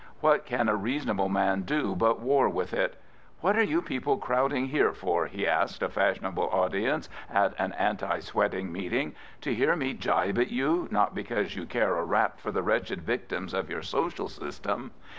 [0.19, 2.99] What can a reasonable man do but war with it?"
[3.41, 8.17] What are you people crowding here for?" he asked a fashionable audience at an anti
[8.21, 12.51] sweating meeting." To hear me gibe at you, not because you care a rap for
[12.51, 14.89] the wretched victims of your social system.